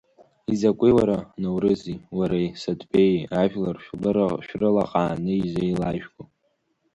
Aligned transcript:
Изакәи 0.53 0.93
уара, 0.97 1.17
Наурызи, 1.41 2.03
уареи, 2.17 2.49
Саҭбеии 2.61 3.27
ажәлар 3.41 3.77
шәрылаҟааны 4.45 5.33
изеилажәго? 5.37 6.23